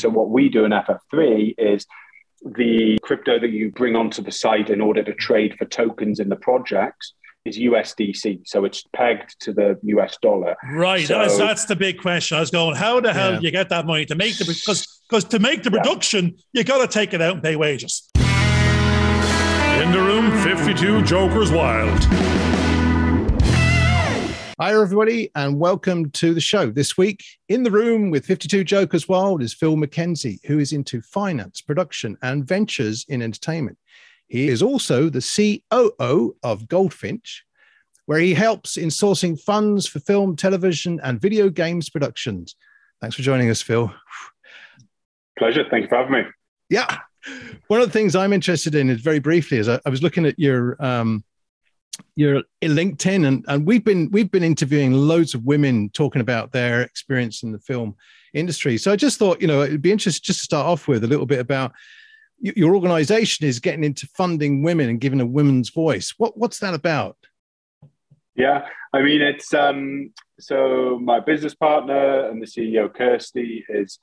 [0.00, 1.86] So what we do in FF3 is
[2.42, 6.30] the crypto that you bring onto the site in order to trade for tokens in
[6.30, 7.12] the projects
[7.44, 8.42] is USDC.
[8.46, 10.56] So it's pegged to the US dollar.
[10.72, 11.06] Right.
[11.06, 12.38] So, that's, that's the big question.
[12.38, 13.38] I was going, how the hell yeah.
[13.40, 16.60] do you get that money to make the because because to make the production, yeah.
[16.60, 18.08] you got to take it out and pay wages.
[18.14, 22.39] In the room, 52 Jokers Wild.
[24.62, 26.70] Hi, everybody, and welcome to the show.
[26.70, 31.00] This week, in the room with 52 Jokers Wild is Phil McKenzie, who is into
[31.00, 33.78] finance, production, and ventures in entertainment.
[34.26, 37.42] He is also the COO of Goldfinch,
[38.04, 42.54] where he helps in sourcing funds for film, television, and video games productions.
[43.00, 43.90] Thanks for joining us, Phil.
[45.38, 45.64] Pleasure.
[45.70, 46.22] Thank you for having me.
[46.68, 46.98] Yeah.
[47.68, 50.26] One of the things I'm interested in is very briefly is I, I was looking
[50.26, 51.24] at your um,
[52.16, 56.82] your LinkedIn, and, and we've been we've been interviewing loads of women talking about their
[56.82, 57.96] experience in the film
[58.34, 58.78] industry.
[58.78, 61.08] So I just thought, you know, it'd be interesting just to start off with a
[61.08, 61.72] little bit about
[62.40, 66.14] your organization is getting into funding women and giving a women's voice.
[66.16, 67.16] What what's that about?
[68.34, 73.98] Yeah, I mean, it's um, so my business partner and the CEO Kirsty is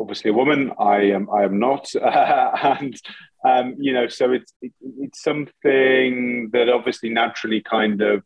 [0.00, 0.72] obviously a woman.
[0.78, 3.00] I am I am not, and
[3.44, 8.22] um, you know, so it's it, it's something that obviously naturally kind of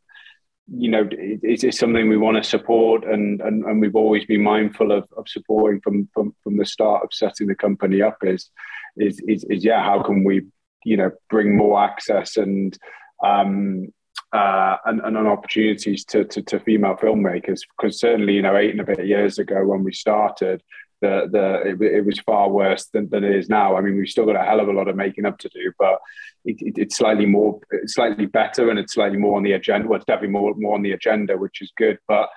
[0.74, 4.42] you know it, it's something we want to support and, and and we've always been
[4.42, 8.50] mindful of, of supporting from, from from the start of setting the company up is
[8.96, 10.42] is is, is yeah how can we
[10.84, 12.76] you know bring more access and
[13.24, 13.88] um
[14.32, 18.80] uh, and, and opportunities to, to, to female filmmakers because certainly you know eight and
[18.80, 20.62] a bit years ago when we started
[21.00, 23.76] the the it, it, was far worse than, than it is now.
[23.76, 25.72] I mean, we've still got a hell of a lot of making up to do,
[25.78, 25.98] but
[26.44, 29.88] it, it, it's slightly more, it's slightly better, and it's slightly more on the agenda.
[29.88, 31.98] Well, it's definitely more more on the agenda, which is good.
[32.08, 32.28] But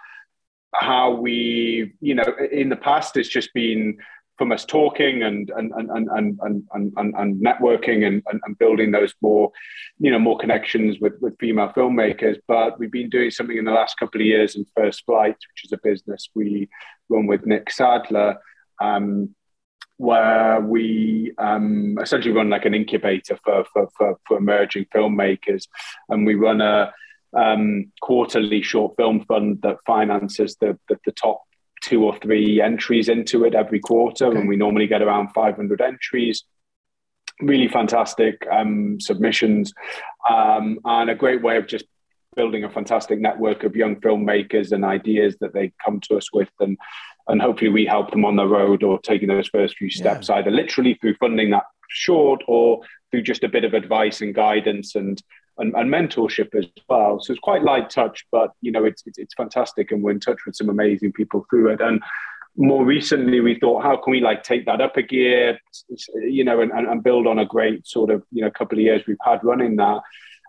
[0.73, 3.97] how we, you know, in the past, it's just been
[4.39, 6.39] from us talking and and and and and
[6.71, 9.52] and, and, and networking and, and, building those more,
[9.99, 12.37] you know, more connections with with female filmmakers.
[12.47, 15.65] But we've been doing something in the last couple of years in First Flight, which
[15.65, 16.69] is a business we
[17.09, 18.37] run with Nick Sadler,
[18.80, 19.36] um,
[19.98, 25.67] where we um, essentially run like an incubator for, for, for, for emerging filmmakers.
[26.08, 26.94] And we run a
[27.38, 31.44] um, quarterly short film fund that finances the, the, the, top
[31.84, 34.28] two or three entries into it every quarter.
[34.28, 34.40] Okay.
[34.40, 36.44] And we normally get around 500 entries.
[37.42, 39.73] Really fantastic um, submissions
[40.30, 41.86] um, and a great way of just
[42.36, 46.50] building a fantastic network of young filmmakers and ideas that they come to us with
[46.60, 46.78] and
[47.30, 50.36] and hopefully we help them on the road or taking those first few steps yeah.
[50.36, 52.82] either literally through funding that short or
[53.12, 55.22] through just a bit of advice and guidance and,
[55.60, 57.20] and, and mentorship as well.
[57.22, 60.20] So it's quite light touch but you know it's, it's, it's fantastic and we're in
[60.20, 61.82] touch with some amazing people through it.
[61.82, 62.02] And
[62.58, 65.60] more recently we thought how can we like take that up a gear
[66.16, 69.04] you know and, and build on a great sort of you know couple of years
[69.08, 70.02] we've had running that?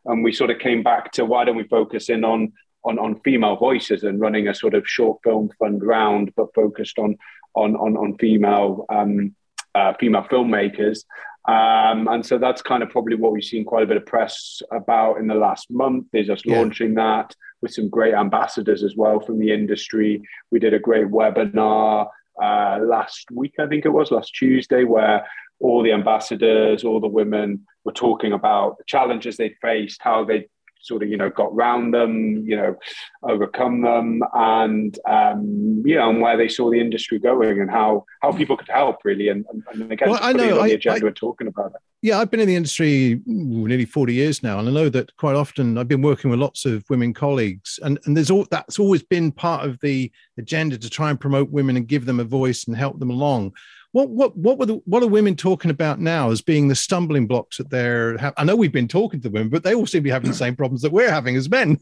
[0.07, 2.55] And we sort of came back to why don't we focus in on
[2.85, 6.99] on, on female voices and running a sort of short film fund round, but focused
[6.99, 7.17] on
[7.55, 9.35] on on, on female um,
[9.75, 11.05] uh, female filmmakers.
[11.49, 14.61] Um, and so that's kind of probably what we've seen quite a bit of press
[14.73, 16.59] about in the last month is us yeah.
[16.59, 20.23] launching that with some great ambassadors as well from the industry.
[20.51, 22.09] We did a great webinar
[22.41, 25.27] uh, last week, I think it was last Tuesday, where
[25.61, 30.49] all the ambassadors, all the women were talking about the challenges they faced, how they
[30.81, 32.77] sort of you know got round them, you know,
[33.23, 38.05] overcome them, and um, you know, and where they saw the industry going and how
[38.23, 41.11] how people could help really, and, and again, well, I know on the agenda I,
[41.11, 41.81] talking about it.
[42.03, 45.37] Yeah, I've been in the industry nearly forty years now, and I know that quite
[45.37, 49.03] often I've been working with lots of women colleagues, and and there's all that's always
[49.03, 52.65] been part of the agenda to try and promote women and give them a voice
[52.65, 53.53] and help them along.
[53.93, 57.27] What what what were the, what are women talking about now as being the stumbling
[57.27, 58.33] blocks that they're?
[58.39, 60.37] I know we've been talking to women, but they all seem to be having the
[60.37, 61.77] same problems that we're having as men.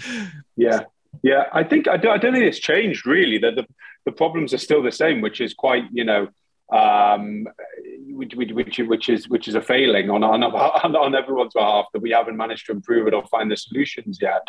[0.56, 0.80] yeah,
[1.22, 1.44] yeah.
[1.52, 3.38] I think I don't, I don't think it's changed really.
[3.38, 3.66] That the
[4.04, 6.28] the problems are still the same, which is quite you know
[6.72, 7.46] um,
[8.08, 10.42] which, which, which, is which is a failing on, on
[10.96, 14.42] on everyone's behalf that we haven't managed to improve it or find the solutions yet.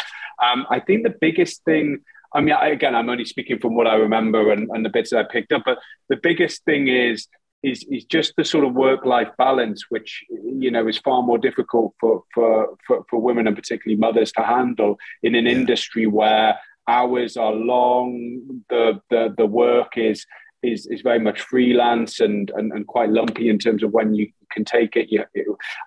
[0.43, 2.01] Um, I think the biggest thing
[2.35, 5.19] I mean, again, I'm only speaking from what I remember and, and the bits that
[5.19, 5.63] I picked up.
[5.65, 5.79] But
[6.09, 7.27] the biggest thing is
[7.63, 11.37] is is just the sort of work life balance, which you know is far more
[11.37, 15.53] difficult for for for, for women and particularly mothers to handle in an yeah.
[15.53, 20.25] industry where hours are long, the the the work is
[20.65, 24.27] is is very much freelance and, and and quite lumpy in terms of when you
[24.51, 25.11] can take it.
[25.11, 25.25] You,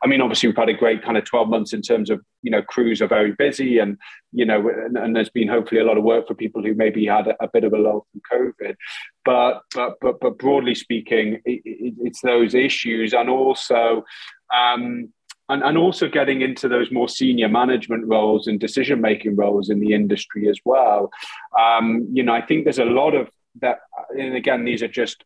[0.02, 2.50] I mean, obviously we've had a great kind of twelve months in terms of you
[2.50, 3.98] know crews are very busy and
[4.32, 7.06] you know and, and there's been hopefully a lot of work for people who maybe
[7.06, 8.76] had a, a bit of a lull from COVID,
[9.24, 14.04] but but but but broadly speaking, it, it, it's those issues and also.
[14.54, 15.12] Um,
[15.50, 19.80] and, and also getting into those more senior management roles and decision making roles in
[19.80, 21.10] the industry as well.
[21.58, 23.30] Um, you know, I think there's a lot of
[23.60, 23.78] that,
[24.10, 25.24] and again, these are just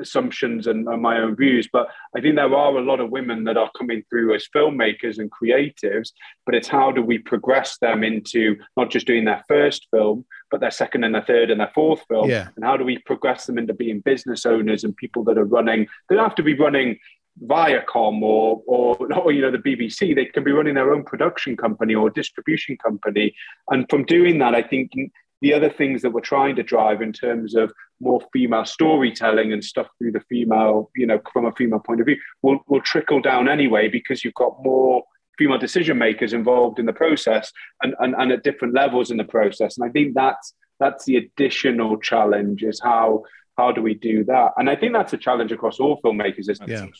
[0.00, 3.44] assumptions and, and, my own views, but I think there are a lot of women
[3.44, 6.12] that are coming through as filmmakers and creatives.
[6.46, 10.60] But it's how do we progress them into not just doing their first film, but
[10.60, 12.30] their second and their third and their fourth film?
[12.30, 12.48] Yeah.
[12.56, 15.86] And how do we progress them into being business owners and people that are running?
[16.08, 16.98] They don't have to be running
[17.42, 21.56] Viacom or, or, or you know the BBC, they can be running their own production
[21.56, 23.34] company or distribution company.
[23.70, 24.92] And from doing that, I think
[25.40, 29.62] the other things that we're trying to drive in terms of more female storytelling and
[29.62, 33.20] stuff through the female, you know, from a female point of view, will will trickle
[33.20, 35.02] down anyway because you've got more
[35.38, 37.52] female decision makers involved in the process
[37.82, 39.76] and, and, and at different levels in the process.
[39.76, 43.24] And I think that's that's the additional challenge is how
[43.56, 44.52] how do we do that?
[44.56, 46.84] And I think that's a challenge across all filmmakers, isn't yeah.
[46.84, 46.90] it?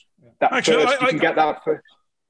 [0.41, 1.83] That Actually, first, I, you can I, get that first.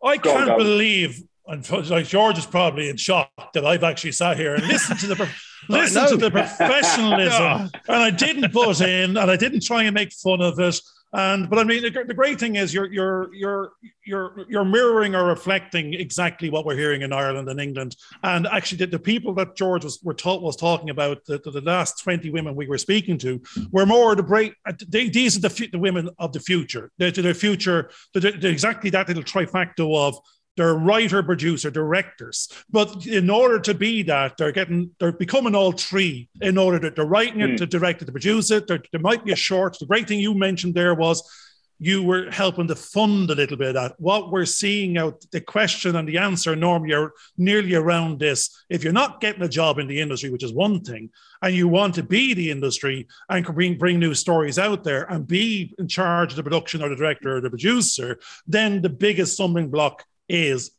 [0.02, 4.54] I can't believe, and like George is probably in shock that I've actually sat here
[4.54, 5.28] and listened to the oh,
[5.68, 10.12] listen to the professionalism, and I didn't butt in, and I didn't try and make
[10.12, 10.80] fun of it.
[11.16, 13.72] And but I mean, the, the, great thing is you're you're you're
[14.04, 17.94] you're you're mirroring or reflecting exactly what we're hearing in Ireland and England.
[18.24, 21.60] And actually, the, the people that George was were taught was talking about the, the,
[21.60, 23.40] last twenty women we were speaking to
[23.70, 24.54] were more the break.
[24.66, 26.90] Uh, they, these are the the women of the future.
[26.98, 27.90] They're, the future.
[28.12, 30.18] They're, they're exactly that little trifecta of
[30.56, 32.48] they're writer, producer, directors.
[32.70, 36.28] But in order to be that, they're getting, they're becoming all three.
[36.40, 37.56] In order that they're writing it, mm.
[37.58, 38.66] to direct it, to produce it.
[38.66, 39.78] There, there might be a short.
[39.78, 41.22] The great thing you mentioned there was
[41.78, 43.94] you were helping to fund a little bit of that.
[43.98, 48.64] What we're seeing out, the question and the answer normally are nearly around this.
[48.70, 51.10] If you're not getting a job in the industry, which is one thing,
[51.42, 55.26] and you want to be the industry and bring, bring new stories out there and
[55.26, 59.34] be in charge of the production or the director or the producer, then the biggest
[59.34, 60.70] stumbling block is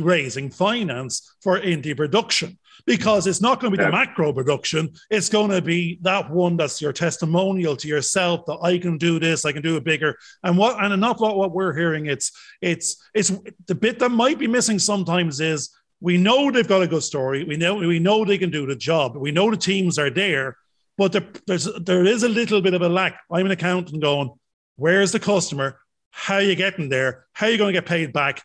[0.00, 4.92] raising finance for indie production because it's not going to be the macro production.
[5.10, 9.18] It's going to be that one that's your testimonial to yourself that I can do
[9.18, 10.16] this, I can do it bigger.
[10.42, 13.32] And what and enough what, what we're hearing, it's it's it's
[13.66, 15.70] the bit that might be missing sometimes is
[16.00, 17.44] we know they've got a good story.
[17.44, 19.16] We know we know they can do the job.
[19.16, 20.56] We know the teams are there,
[20.98, 23.20] but there, there's there is a little bit of a lack.
[23.30, 24.30] I'm an accountant going,
[24.76, 25.80] where's the customer?
[26.10, 27.26] How are you getting there?
[27.32, 28.42] How are you going to get paid back?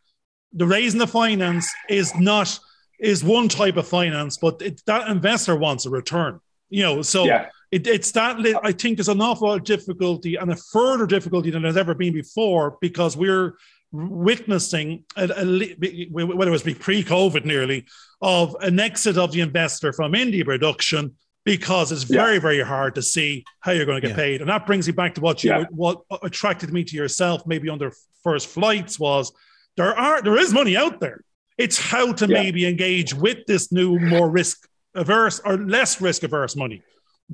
[0.54, 2.60] The raising the finance is not
[3.00, 6.40] is one type of finance, but it, that investor wants a return.
[6.70, 7.48] You know, so yeah.
[7.72, 8.38] it, it's that.
[8.64, 11.96] I think there's an awful lot of difficulty and a further difficulty than there's ever
[11.96, 13.56] been before because we're
[13.92, 17.86] witnessing a, a, whether it was pre-COVID nearly
[18.22, 22.40] of an exit of the investor from indie production because it's very yeah.
[22.40, 24.24] very hard to see how you're going to get yeah.
[24.24, 25.64] paid and that brings you back to what you yeah.
[25.72, 27.92] what attracted me to yourself maybe under
[28.24, 29.32] first flights was
[29.80, 31.24] there are there is money out there.
[31.58, 32.42] It's how to yeah.
[32.42, 36.82] maybe engage with this new, more risk averse or less risk averse money,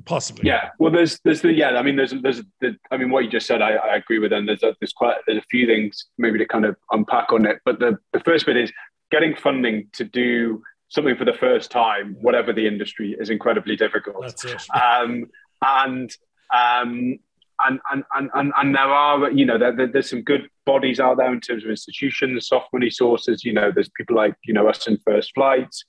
[0.04, 0.46] possibly.
[0.46, 0.70] Yeah.
[0.78, 1.70] Well, there's there's the yeah.
[1.70, 4.32] I mean, there's there's the, I mean, what you just said, I, I agree with,
[4.32, 7.46] and there's a, there's quite there's a few things maybe to kind of unpack on
[7.46, 7.58] it.
[7.64, 8.72] But the the first bit is
[9.10, 14.22] getting funding to do something for the first time, whatever the industry, is incredibly difficult.
[14.22, 14.62] That's it.
[14.70, 15.26] Um,
[15.64, 16.16] and
[16.54, 17.18] um,
[17.64, 21.32] and, and, and, and there are, you know, there, there's some good bodies out there
[21.32, 23.44] in terms of institutions, soft money sources.
[23.44, 25.84] You know, there's people like, you know, us in First Flights,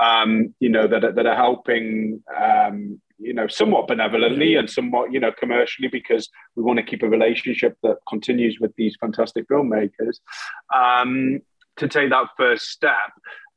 [0.00, 5.20] um, you know, that, that are helping, um, you know, somewhat benevolently and somewhat, you
[5.20, 10.18] know, commercially because we want to keep a relationship that continues with these fantastic filmmakers
[10.74, 11.40] um,
[11.76, 13.12] to take that first step.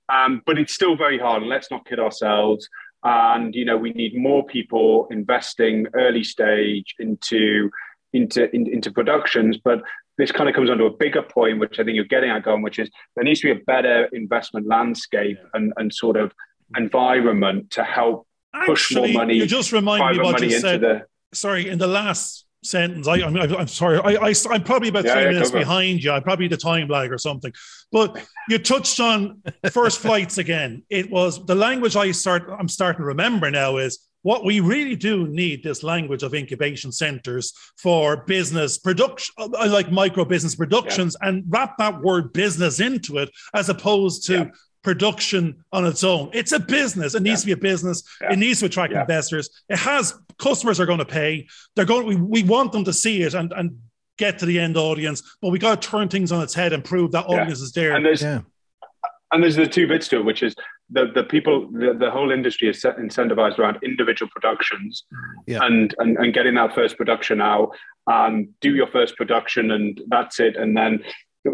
[0.08, 1.42] Um, but it's still very hard.
[1.42, 2.70] Let's not kid ourselves
[3.06, 7.70] and you know we need more people investing early stage into
[8.12, 9.58] into in, into productions.
[9.58, 9.82] But
[10.18, 12.62] this kind of comes onto a bigger point which i think you're getting at going
[12.62, 16.32] which is there needs to be a better investment landscape and, and sort of
[16.78, 18.26] environment to help
[18.66, 20.82] push Actually, more money you just remind me what you said.
[20.82, 23.08] the, sorry in the last sentence.
[23.08, 24.00] I, I'm, I'm sorry.
[24.00, 26.12] I, I, am probably about yeah, three yeah, minutes behind you.
[26.12, 27.54] I'm probably the time lag or something.
[27.92, 29.42] But you touched on
[29.72, 30.84] first flights again.
[30.90, 32.50] It was the language I start.
[32.58, 36.92] I'm starting to remember now is what we really do need this language of incubation
[36.92, 41.30] centers for business production, uh, like micro business productions, yeah.
[41.30, 44.52] and wrap that word business into it as opposed to
[44.86, 46.30] production on its own.
[46.32, 47.16] It's a business.
[47.16, 47.56] It needs yeah.
[47.56, 48.04] to be a business.
[48.22, 48.34] Yeah.
[48.34, 49.02] It needs to attract yeah.
[49.02, 49.50] investors.
[49.68, 51.48] It has customers are going to pay.
[51.76, 52.06] They're going.
[52.06, 53.80] We, we want them to see it and and
[54.18, 56.84] get to the end audience, but we got to turn things on its head and
[56.84, 57.96] prove that audience is there.
[57.96, 60.56] And there's and there's the two bits to it, which is
[60.90, 65.04] the the people, the, the whole industry is incentivized around individual productions,
[65.48, 67.72] and, and and getting that first production out.
[68.08, 70.56] and do your first production, and that's it.
[70.56, 71.04] And then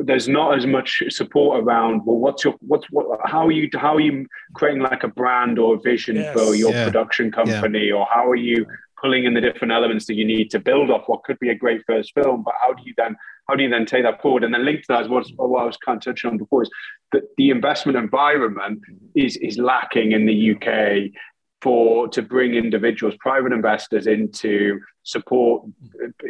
[0.03, 3.95] there's not as much support around well what's your what's what how are you how
[3.95, 7.87] are you creating like a brand or a vision yes, for your yeah, production company?
[7.87, 7.95] Yeah.
[7.95, 8.65] or how are you
[9.01, 11.55] pulling in the different elements that you need to build off what could be a
[11.55, 12.43] great first film?
[12.43, 13.15] But how do you then
[13.49, 14.43] how do you then take that forward?
[14.43, 16.63] And then link to that is what, what I was kind of touching on before
[16.63, 16.69] is
[17.11, 18.79] that the investment environment
[19.15, 21.11] is is lacking in the UK
[21.61, 25.63] for to bring individuals, private investors into support,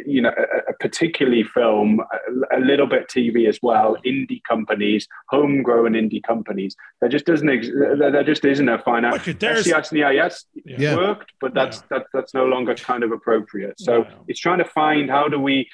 [0.04, 5.08] you know, a, a particularly film, a, a, little bit TV as well, indie companies,
[5.28, 6.76] homegrown indie companies.
[7.00, 9.26] There just doesn't ex- there just isn't a finance.
[9.26, 10.96] Okay, SEIS and EIS yeah.
[10.96, 11.98] worked, but that's yeah.
[11.98, 13.80] that, that's no longer kind of appropriate.
[13.80, 14.14] So yeah.
[14.28, 15.68] it's trying to find how do we,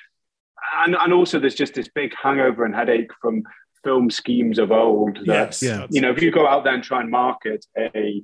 [0.85, 3.43] and and also there's just this big hangover and headache from
[3.85, 7.01] film schemes of old that yes, you know if you go out there and try
[7.01, 8.23] and market a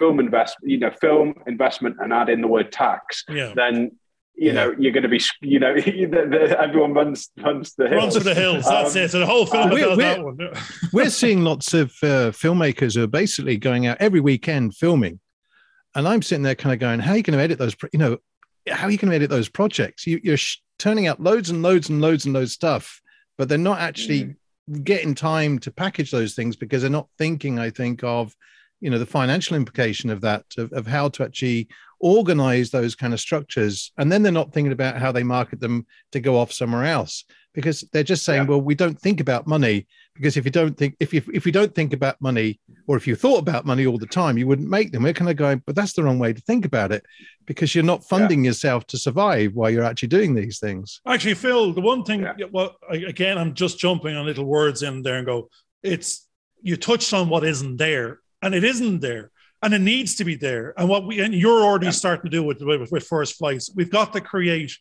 [0.00, 3.52] film investment, you know, film investment, and add in the word tax, yeah.
[3.54, 3.92] then
[4.34, 4.52] you yeah.
[4.52, 8.02] know you're going to be, you know, the, the, everyone runs runs the hills.
[8.02, 8.64] Runs for the hills.
[8.64, 9.10] That's um, it.
[9.10, 10.38] So the whole film uh, we're, we're, one.
[10.92, 15.20] we're seeing lots of uh, filmmakers who are basically going out every weekend filming,
[15.94, 17.76] and I'm sitting there kind of going, "How are you going to edit those?
[17.92, 18.16] You know,
[18.68, 20.06] how are you going to edit those projects?
[20.06, 23.00] You, are sh- turning out loads and loads and loads and loads of stuff,
[23.38, 24.36] but they're not actually." Mm.
[24.84, 28.32] Getting time to package those things because they're not thinking, I think, of
[28.80, 31.68] you know the financial implication of that of, of how to actually
[32.00, 35.86] organize those kind of structures and then they're not thinking about how they market them
[36.12, 38.48] to go off somewhere else because they're just saying yeah.
[38.48, 41.52] well we don't think about money because if you don't think if you if you
[41.52, 44.68] don't think about money or if you thought about money all the time you wouldn't
[44.68, 47.04] make them we're kind of going but that's the wrong way to think about it
[47.46, 48.48] because you're not funding yeah.
[48.48, 52.46] yourself to survive while you're actually doing these things actually phil the one thing yeah.
[52.50, 55.48] well again i'm just jumping on little words in there and go
[55.82, 56.26] it's
[56.62, 59.30] you touched on what isn't there and it isn't there
[59.62, 61.92] and it needs to be there and what we and you're already yeah.
[61.92, 64.76] starting to do with, with, with first flights we've got to create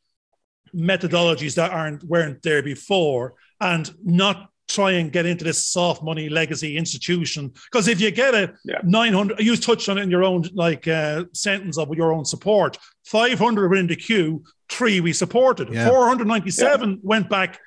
[0.76, 6.30] methodologies that aren't weren't there before and not try and get into this soft money
[6.30, 8.80] legacy institution because if you get a yeah.
[8.84, 12.78] 900 you touched on it in your own like uh, sentence of your own support
[13.06, 15.90] 500 were in the queue three we supported yeah.
[15.90, 16.96] 497 yeah.
[17.02, 17.60] went back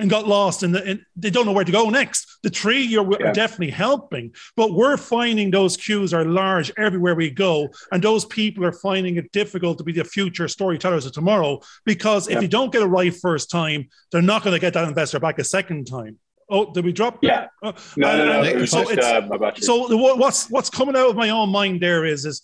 [0.00, 2.38] and got lost and the, they don't know where to go next.
[2.42, 3.32] The tree you're yeah.
[3.32, 8.64] definitely helping, but we're finding those queues are large everywhere we go, and those people
[8.64, 12.72] are finding it difficult to be the future storytellers of tomorrow because if you don't
[12.72, 15.86] get it right first time, they're not going to get that investor back a second
[15.86, 16.18] time.
[16.48, 17.18] Oh, did we drop?
[17.22, 17.46] Yeah.
[17.62, 18.64] Uh, no, no, no.
[18.64, 22.42] So, just, uh, so what's what's coming out of my own mind there is is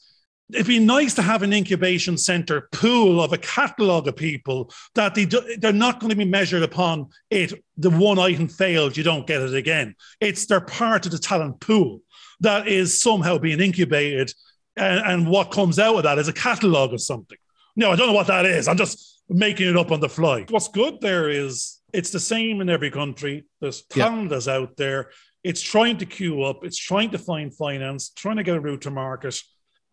[0.53, 5.15] it'd be nice to have an incubation center pool of a catalog of people that
[5.15, 9.03] they do, they're not going to be measured upon it the one item failed you
[9.03, 9.95] don't get it again.
[10.21, 12.01] It's they're part of the talent pool
[12.41, 14.33] that is somehow being incubated
[14.77, 17.39] and, and what comes out of that is a catalog of something.
[17.75, 18.69] No i don't know what that is.
[18.69, 20.47] I'm just making it up on the fly.
[20.49, 23.45] What's good there is it's the same in every country.
[23.61, 24.53] There's talent yeah.
[24.53, 25.11] out there.
[25.43, 26.65] It's trying to queue up.
[26.65, 29.41] It's trying to find finance trying to get a route to market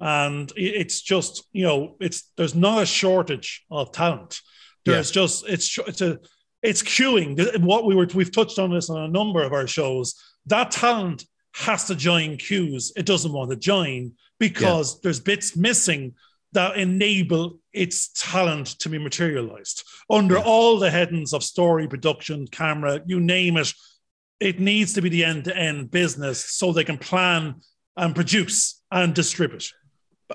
[0.03, 4.41] and it's just you know it's there's not a shortage of talent.
[4.85, 5.21] There's yeah.
[5.21, 6.19] just it's it's a
[6.61, 7.61] it's queuing.
[7.61, 10.15] What we were we've touched on this on a number of our shows.
[10.47, 11.23] That talent
[11.55, 12.91] has to join queues.
[12.97, 14.99] It doesn't want to join because yeah.
[15.03, 16.15] there's bits missing
[16.51, 20.43] that enable its talent to be materialized under yeah.
[20.43, 23.73] all the headings of story, production, camera, you name it.
[24.41, 27.61] It needs to be the end to end business so they can plan
[27.95, 29.71] and produce and distribute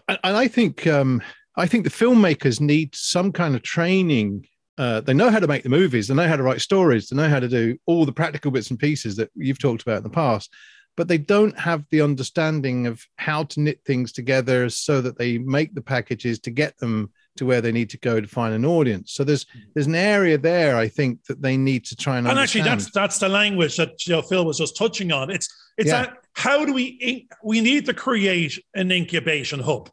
[0.08, 1.22] and I think um,
[1.56, 4.46] I think the filmmakers need some kind of training.
[4.76, 7.16] Uh, they know how to make the movies, they know how to write stories, they
[7.16, 10.02] know how to do all the practical bits and pieces that you've talked about in
[10.04, 10.54] the past,
[10.96, 15.38] but they don't have the understanding of how to knit things together so that they
[15.38, 18.64] make the packages to get them to where they need to go to find an
[18.64, 19.14] audience.
[19.14, 22.28] So there's there's an area there I think that they need to try and.
[22.28, 22.68] And understand.
[22.68, 25.30] actually, that's that's the language that you know, Phil was just touching on.
[25.30, 26.02] It's it's yeah.
[26.02, 29.90] that how do we we need to create an incubation hub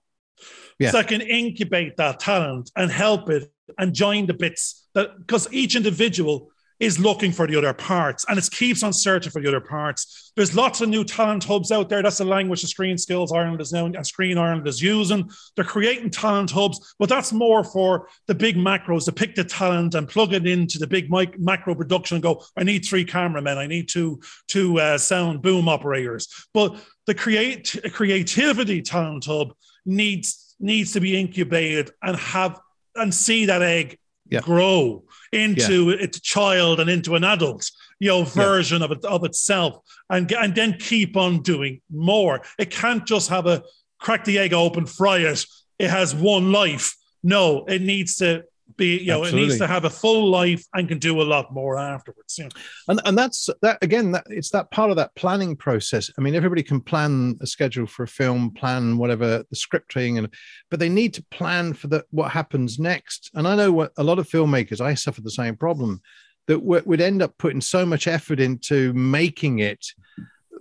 [0.77, 0.91] yeah.
[0.91, 5.51] so I can incubate that talent and help it and join the bits that because
[5.51, 9.47] each individual is looking for the other parts and it keeps on searching for the
[9.47, 10.31] other parts.
[10.35, 12.03] There's lots of new talent hubs out there.
[12.03, 15.29] That's the language the Screen Skills Ireland is now and Screen Ireland is using.
[15.55, 19.95] They're creating talent hubs, but that's more for the big macros to pick the talent
[19.95, 23.57] and plug it into the big mic- macro production and go, I need three cameramen,
[23.57, 26.27] I need two, two uh, sound boom operators.
[26.53, 29.53] But the create creativity talent hub
[29.85, 32.59] needs needs to be incubated and have
[32.95, 33.97] and see that egg
[34.29, 34.41] yeah.
[34.41, 35.03] grow
[35.35, 35.97] into yeah.
[35.99, 38.85] its child and into an adult you know version yeah.
[38.85, 39.77] of it of itself
[40.09, 43.61] and and then keep on doing more it can't just have a
[43.99, 45.45] crack the egg open fry it
[45.77, 48.43] it has one life no it needs to
[48.77, 49.41] be you know Absolutely.
[49.41, 52.45] it needs to have a full life and can do a lot more afterwards you
[52.45, 52.49] know?
[52.87, 56.35] and and that's that again that it's that part of that planning process i mean
[56.35, 60.33] everybody can plan a schedule for a film plan whatever the scripting and
[60.69, 64.03] but they need to plan for the what happens next and i know what a
[64.03, 66.01] lot of filmmakers i suffer the same problem
[66.47, 69.85] that would end up putting so much effort into making it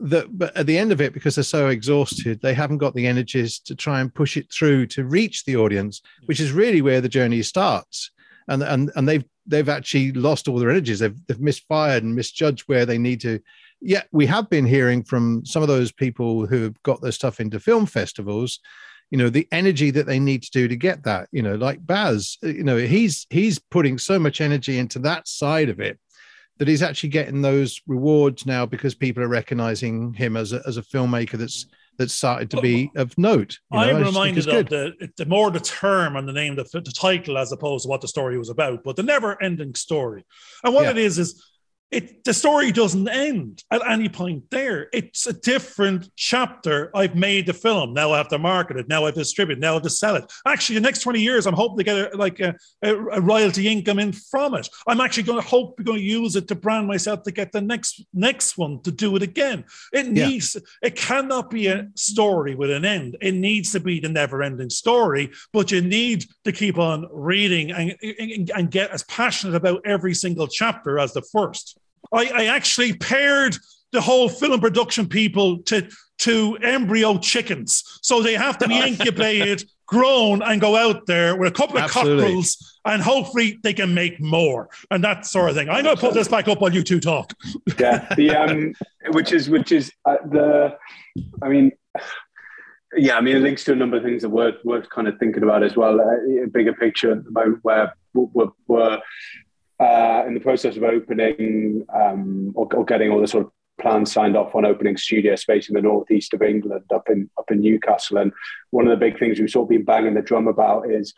[0.00, 3.06] that but at the end of it because they're so exhausted they haven't got the
[3.06, 6.26] energies to try and push it through to reach the audience mm.
[6.26, 8.10] which is really where the journey starts.
[8.46, 10.98] And and and they've they've actually lost all their energies.
[10.98, 13.40] They've, they've misfired and misjudged where they need to.
[13.80, 17.40] Yet we have been hearing from some of those people who have got their stuff
[17.40, 18.60] into film festivals
[19.10, 21.84] you know the energy that they need to do to get that you know like
[21.86, 25.98] baz you know he's he's putting so much energy into that side of it
[26.58, 30.76] that he's actually getting those rewards now because people are recognizing him as a, as
[30.76, 33.58] a filmmaker that's that's started to be of note.
[33.70, 36.92] You know, I'm reminded of the, the more the term and the name, the, the
[36.92, 40.24] title, as opposed to what the story was about, but the never ending story.
[40.64, 40.90] And what yeah.
[40.90, 41.44] it is, is
[41.94, 44.88] it the story doesn't end at any point there.
[44.92, 46.90] It's a different chapter.
[46.94, 47.94] I've made the film.
[47.94, 48.88] Now I have to market it.
[48.88, 49.58] Now I distribute.
[49.58, 50.30] Now I have to sell it.
[50.46, 53.68] Actually, the next 20 years, I'm hoping to get a, like a, a, a royalty
[53.68, 54.68] income in from it.
[54.88, 57.60] I'm actually going to hope going to use it to brand myself to get the
[57.60, 59.64] next next one to do it again.
[59.92, 60.88] It needs yeah.
[60.88, 63.16] it cannot be a story with an end.
[63.20, 67.94] It needs to be the never-ending story, but you need to keep on reading and,
[68.02, 71.78] and, and get as passionate about every single chapter as the first.
[72.14, 73.56] I, I actually paired
[73.92, 77.82] the whole film production people to to embryo chickens.
[78.02, 81.84] So they have to be incubated, grown, and go out there with a couple of
[81.84, 82.24] Absolutely.
[82.24, 85.68] cockerels, and hopefully they can make more and that sort of thing.
[85.68, 87.32] I'm going to put this back up while you two talk.
[87.78, 88.74] Yeah, the um,
[89.08, 90.76] which is which is uh, the,
[91.42, 91.72] I mean.
[92.96, 95.18] Yeah, I mean, it links to a number of things that worth worth kind of
[95.18, 96.00] thinking about as well.
[96.00, 99.00] Uh, a bigger picture at the moment, where we're, we're
[99.80, 104.12] uh, in the process of opening um, or, or, getting all the sort of plans
[104.12, 107.60] signed off on opening studio space in the northeast of England, up in up in
[107.60, 108.18] Newcastle.
[108.18, 108.32] And
[108.70, 111.14] one of the big things we've sort of been banging the drum about is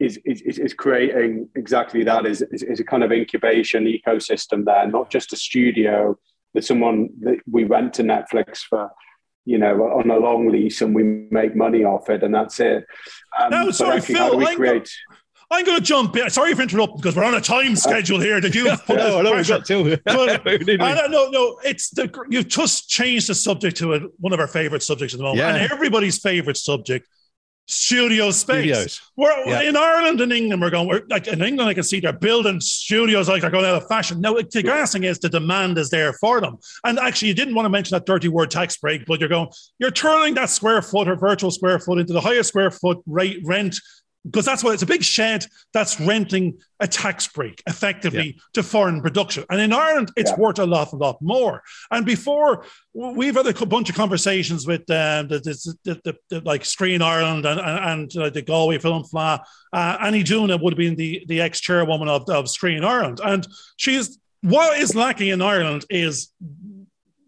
[0.00, 4.86] is is, is creating exactly that is, is, is a kind of incubation ecosystem there,
[4.88, 6.18] not just a studio
[6.54, 8.90] that someone that we rent to Netflix for
[9.44, 12.86] you know, on a long lease and we make money off it and that's it.
[13.40, 14.40] Um, no, sorry, Phil.
[14.54, 14.90] Create...
[15.52, 16.30] I'm going to jump in.
[16.30, 19.36] Sorry for interrupting because we're on a time schedule here that you put no, no,
[19.36, 19.98] we've got to.
[20.04, 24.48] but, no, no, it's the you've just changed the subject to a, one of our
[24.48, 25.54] favorite subjects at the moment, yeah.
[25.54, 27.06] and everybody's favorite subject.
[27.68, 28.64] Studio space.
[28.64, 29.00] Studios.
[29.16, 29.62] We're yeah.
[29.62, 30.60] in Ireland and England.
[30.60, 30.88] We're going.
[30.88, 31.70] We're like in England.
[31.70, 34.20] I can see they're building studios like they're going out of fashion.
[34.20, 36.56] Now, the gas thing is the demand is there for them.
[36.84, 39.48] And actually, you didn't want to mention that dirty word tax break, but you're going.
[39.78, 43.40] You're turning that square foot or virtual square foot into the highest square foot rate
[43.44, 43.76] rent
[44.24, 48.42] because that's what it's a big shed that's renting a tax break effectively yeah.
[48.52, 49.44] to foreign production.
[49.50, 50.36] And in Ireland, it's yeah.
[50.36, 51.62] worth a lot, a lot more.
[51.90, 55.38] And before we've had a bunch of conversations with um, the,
[55.84, 59.40] the, the, the, like Screen Ireland and, and, and uh, the Galway Film Fleadh.
[59.72, 63.20] Uh, Annie Doona would have been the, the ex chairwoman of, of Screen Ireland.
[63.24, 66.32] And she's what is lacking in Ireland is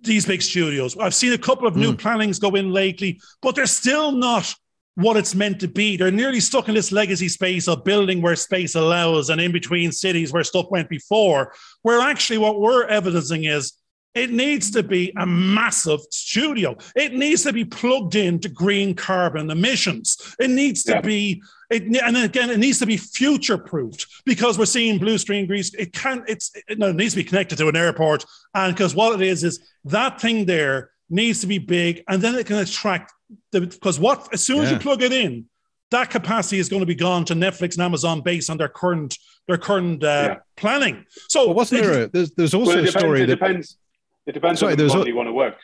[0.02, 0.96] these big studios.
[0.96, 1.98] I've seen a couple of new mm.
[1.98, 4.54] plannings go in lately, but they're still not
[4.96, 5.96] what it's meant to be.
[5.96, 9.92] They're nearly stuck in this legacy space of building where space allows and in between
[9.92, 11.52] cities where stuff went before,
[11.82, 13.72] where actually what we're evidencing is
[14.14, 16.76] it needs to be a massive studio.
[16.94, 20.36] It needs to be plugged into green carbon emissions.
[20.38, 21.00] It needs to yeah.
[21.00, 25.46] be, it, and again, it needs to be future proofed because we're seeing blue screen
[25.46, 25.74] grease.
[25.74, 28.24] It can't, it's, it, no, it needs to be connected to an airport.
[28.54, 32.36] And because what it is, is that thing there needs to be big and then
[32.36, 33.12] it can attract
[33.52, 35.46] because what as soon as you plug it in,
[35.90, 39.16] that capacity is going to be gone to Netflix and Amazon based on their current
[39.46, 40.36] their current uh, yeah.
[40.56, 41.04] planning.
[41.28, 42.02] So well, wasn't there?
[42.04, 43.22] A, there's, there's also well, a story.
[43.22, 43.76] It depends.
[44.26, 45.56] It depends sorry, on the you want to work.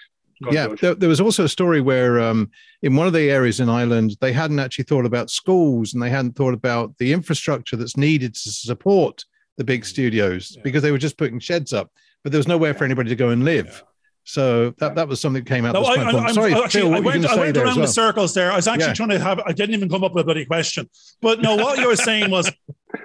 [0.51, 2.51] yeah, there, there, was also a story where um,
[2.83, 6.11] in one of the areas in Ireland, they hadn't actually thought about schools and they
[6.11, 9.25] hadn't thought about the infrastructure that's needed to support
[9.57, 10.63] the big studios yeah.
[10.63, 11.91] because they were just putting sheds up,
[12.23, 13.85] but there was nowhere for anybody to go and live.
[14.25, 15.73] So that, that was something that came out.
[15.73, 17.87] No, I, I, Sorry, actually, Phil, I went, I went around well?
[17.87, 18.53] the circles there.
[18.53, 18.95] I was actually yeah.
[18.95, 19.41] trying to have.
[19.41, 20.89] I didn't even come up with a bloody question.
[21.21, 22.51] But no, what you were saying was,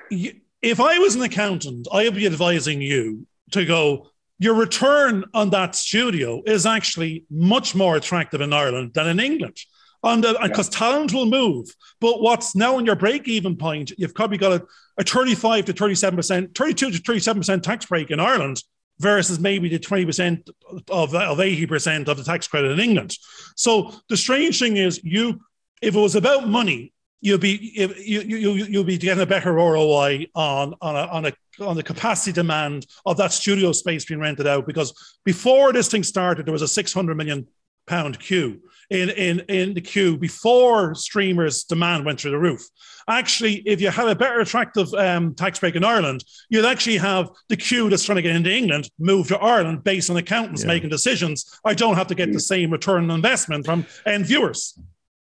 [0.10, 4.10] if I was an accountant, I would be advising you to go.
[4.38, 9.58] Your return on that studio is actually much more attractive in Ireland than in England
[10.06, 10.78] because uh, yeah.
[10.78, 11.68] talent will move.
[12.00, 14.66] But what's now in your break even point, you've probably got a,
[14.98, 18.62] a 35 to 37%, 32 to 37% tax break in Ireland
[19.00, 20.50] versus maybe the 20%
[20.90, 23.16] of, of 80% of the tax credit in England.
[23.56, 25.42] So the strange thing is you,
[25.82, 27.74] if it was about money, you'll be
[28.06, 31.84] you, you, you'll be getting a better ROI on on a, on a on the
[31.84, 36.52] capacity demand of that studio space being rented out because before this thing started there
[36.52, 37.48] was a 600 million
[37.88, 42.68] pound queue in, in, in the queue before streamers' demand went through the roof.
[43.08, 47.30] Actually, if you had a better attractive um, tax break in Ireland, you'd actually have
[47.50, 50.68] the queue that's trying to get into England move to Ireland based on accountants yeah.
[50.68, 51.60] making decisions.
[51.64, 54.80] I don't have to get the same return on investment from end viewers.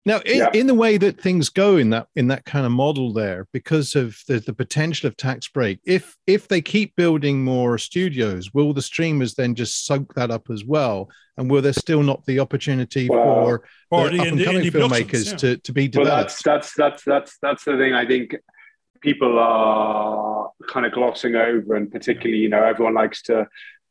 [0.08, 0.50] Now, in, yeah.
[0.54, 3.96] in the way that things go in that in that kind of model there, because
[3.96, 8.72] of the, the potential of tax break, if if they keep building more studios, will
[8.72, 11.10] the streamers then just soak that up as well?
[11.38, 15.38] And will there still not the opportunity well, for the up and coming filmmakers yeah.
[15.38, 16.12] to, to be developed?
[16.12, 17.94] Well, that's that's that's that's that's the thing.
[17.94, 18.36] I think
[19.02, 23.48] people are kind of glossing over, and particularly, you know, everyone likes to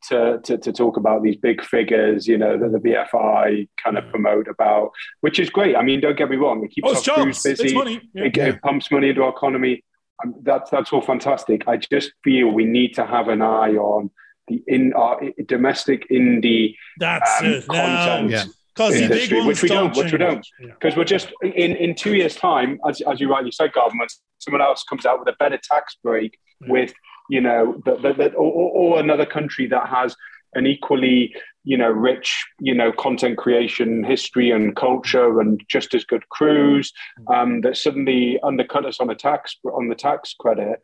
[0.09, 4.09] to, to, to, talk about these big figures, you know, that the BFI kind of
[4.11, 4.90] promote about,
[5.21, 5.77] which is great.
[5.77, 8.25] I mean, don't get me wrong, it keeps oh, our crews busy, yeah.
[8.25, 9.85] it, it, pumps money into our economy.
[10.25, 11.67] Um, that's that's all fantastic.
[11.67, 14.11] I just feel we need to have an eye on
[14.49, 17.67] the in our domestic indie that's um, it.
[17.67, 18.31] content.
[18.31, 20.99] yeah because industry, which we don't, which we don't, because yeah.
[20.99, 24.83] we're just in in two years' time, as, as you rightly said, government, someone else
[24.83, 26.73] comes out with a better tax break yeah.
[26.73, 26.93] with
[27.29, 30.17] you know, that, that, that or, or, another country that has
[30.55, 31.35] an equally,
[31.65, 36.93] you know, rich, you know, content creation history and culture and just as good crews
[37.33, 40.81] um, that suddenly undercut us on a tax on the tax credit.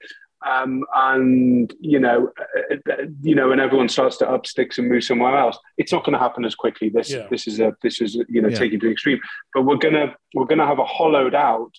[0.46, 4.88] Um, and you know, uh, uh, you know, when everyone starts to up sticks and
[4.88, 6.88] move somewhere else, it's not going to happen as quickly.
[6.88, 7.26] This, yeah.
[7.30, 8.58] this is a, this is you know, yeah.
[8.58, 9.20] taking to the extreme.
[9.52, 11.72] But we're gonna, we're gonna have a hollowed out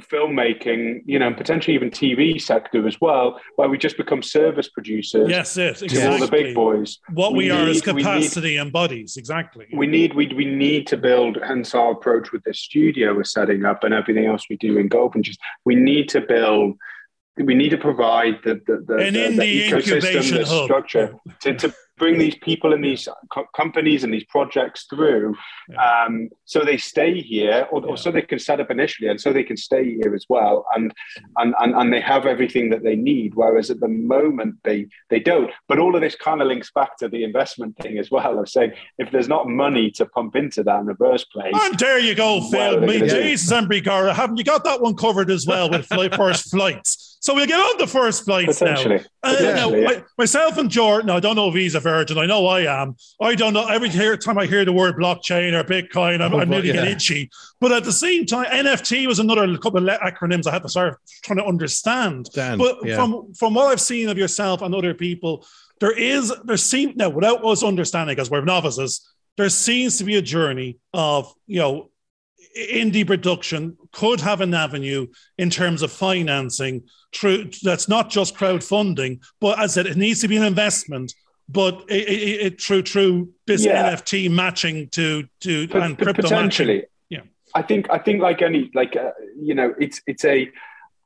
[0.00, 4.68] filmmaking, you know, and potentially even TV sector as well, where we just become service
[4.68, 5.28] producers.
[5.28, 6.08] Yes, yes, exactly.
[6.08, 6.98] To all the big boys.
[7.12, 9.66] What we, we are need, is capacity need, and bodies, exactly.
[9.72, 11.38] We need we, we need to build.
[11.42, 14.88] Hence our approach with this studio we're setting up and everything else we do in
[14.88, 16.76] Goldfinch just we need to build.
[17.36, 22.18] We need to provide the the, the, the, the ecosystem, the structure to, to bring
[22.18, 25.34] these people and these co- companies and these projects through
[25.68, 26.04] yeah.
[26.04, 27.86] um, so they stay here or, yeah.
[27.86, 30.66] or, so they can set up initially and so they can stay here as well
[30.74, 30.92] and,
[31.38, 35.20] and and and they have everything that they need whereas at the moment they they
[35.20, 35.50] don't.
[35.68, 38.48] But all of this kind of links back to the investment thing as well of
[38.48, 41.98] saying if there's not money to pump into that in the first place and there
[41.98, 43.00] you go Phil me?
[43.00, 47.46] Jesus and haven't you got that one covered as well with first flights so we'll
[47.46, 48.74] get on the first flights now.
[49.22, 50.02] Uh, now yeah.
[50.18, 52.18] myself and Jordan, I don't know if he's a virgin.
[52.18, 52.96] I know I am.
[53.18, 53.66] I don't know.
[53.66, 56.74] Every time I hear the word blockchain or Bitcoin, I'm, oh, I'm nearly yeah.
[56.74, 57.30] get itchy.
[57.62, 61.00] But at the same time, NFT was another couple of acronyms I had to start
[61.22, 62.28] trying to understand.
[62.34, 62.96] Dan, but yeah.
[62.96, 65.46] from from what I've seen of yourself and other people,
[65.80, 70.16] there is there seems now without us understanding, because we're novices, there seems to be
[70.16, 71.90] a journey of you know
[72.56, 75.06] indie production could have an avenue
[75.38, 80.20] in terms of financing through that's not just crowdfunding, but as I said, it needs
[80.20, 81.14] to be an investment.
[81.46, 83.90] But it, it, it through through this yeah.
[83.90, 86.76] NFT matching to to P- and crypto potentially.
[86.76, 86.88] Matching.
[87.10, 87.20] Yeah,
[87.54, 90.50] I think I think like any like uh, you know it's it's a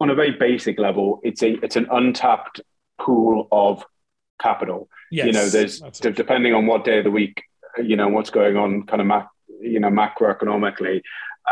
[0.01, 2.61] on a very basic level it's a it's an untapped
[3.01, 3.85] pool of
[4.41, 4.89] capital.
[5.11, 7.43] Yes, you know, there's depending on what day of the week,
[7.83, 9.29] you know, what's going on, kind of mac,
[9.61, 11.03] you know, macroeconomically.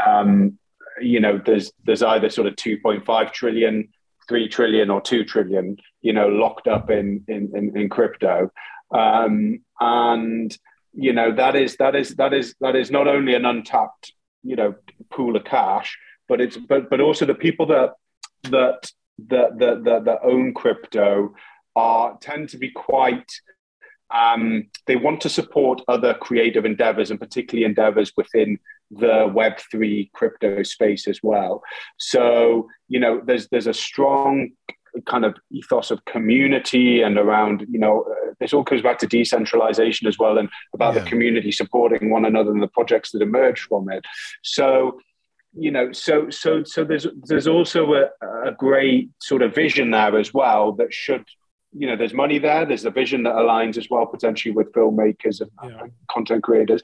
[0.04, 0.58] Um,
[1.00, 3.88] you know, there's there's either sort of 2.5 trillion,
[4.28, 8.50] 3 trillion, or 2 trillion, you know, locked up in in, in, in crypto.
[8.94, 10.56] Um, and
[10.92, 14.56] you know, that is that is that is that is not only an untapped, you
[14.56, 14.74] know,
[15.10, 17.94] pool of cash, but it's but but also the people that
[18.44, 18.90] that
[19.28, 21.34] that that that, that own crypto
[21.74, 23.30] are tend to be quite
[24.14, 28.58] um, they want to support other creative endeavors and particularly endeavors within
[28.90, 31.62] the Web3 crypto space as well.
[31.98, 34.50] So, you know, there's, there's a strong
[35.04, 39.06] kind of ethos of community and around, you know, uh, this all comes back to
[39.06, 41.00] decentralization as well and about yeah.
[41.02, 44.04] the community supporting one another and the projects that emerge from it.
[44.42, 44.98] So,
[45.58, 48.08] you know, so so so there's there's also a,
[48.46, 51.24] a great sort of vision there as well that should
[51.72, 55.40] you know there's money there there's a vision that aligns as well potentially with filmmakers
[55.40, 55.80] and, yeah.
[55.80, 56.80] and content creators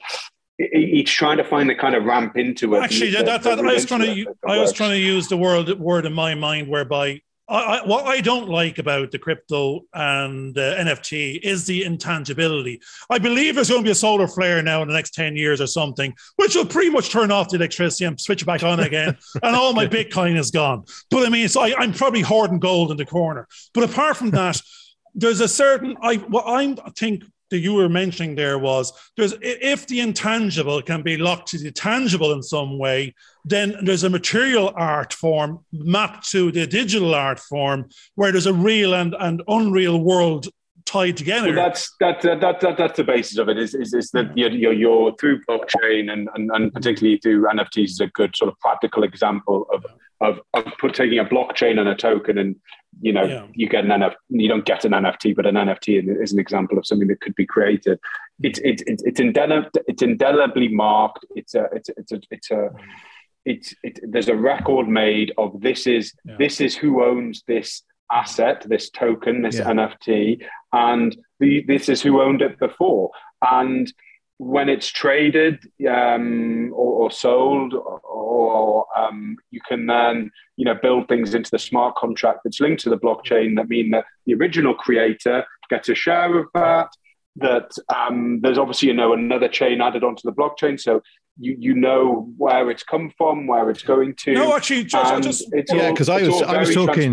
[0.59, 2.83] each trying to find the kind of ramp into it.
[2.83, 5.69] Actually, that, that, that I was trying to I was trying to use the word
[5.79, 10.57] word in my mind whereby I, I, what I don't like about the crypto and
[10.57, 12.81] uh, NFT is the intangibility.
[13.09, 15.59] I believe there's going to be a solar flare now in the next 10 years
[15.59, 18.79] or something, which will pretty much turn off the electricity and switch it back on
[18.79, 19.17] again.
[19.43, 20.85] and all my Bitcoin is gone.
[21.09, 23.47] But I mean, so I, I'm probably hoarding gold in the corner.
[23.73, 24.61] But apart from that,
[25.13, 29.85] there's a certain, I, what I think that you were mentioning there was there's if
[29.85, 33.13] the intangible can be locked to the tangible in some way,
[33.45, 38.53] then there's a material art form mapped to the digital art form where there's a
[38.53, 40.47] real and, and unreal world
[40.93, 41.47] tied together.
[41.47, 43.57] Well, that's that, that, that, that, that's the basis of it.
[43.57, 47.85] Is is, is that you're, you're, you're through blockchain and, and and particularly through NFTs
[47.85, 49.85] is a good sort of practical example of
[50.21, 52.55] of, of put, taking a blockchain and a token and
[53.01, 53.45] you know yeah.
[53.53, 56.77] you get an NFT you don't get an NFT but an NFT is an example
[56.77, 57.99] of something that could be created
[58.41, 59.19] it's it's it's, it's,
[59.87, 62.69] it's indelibly marked it's a it's it's a, it's a
[63.45, 66.35] it's it, there's a record made of this is yeah.
[66.39, 69.65] this is who owns this asset this token this yeah.
[69.65, 73.91] NFT and the, this is who owned it before and
[74.37, 80.75] when it's traded um, or, or, sold, or, or um, you can then you know
[80.75, 84.33] build things into the smart contract that's linked to the blockchain that mean that the
[84.33, 86.89] original creator gets a share of that.
[87.35, 91.01] That um, there's obviously you know another chain added onto the blockchain, so
[91.39, 94.33] you you know where it's come from, where it's going to.
[94.33, 97.11] No, actually, just, just yeah, because I was I was talking.